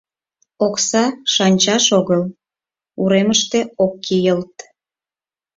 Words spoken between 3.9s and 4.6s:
кийылт.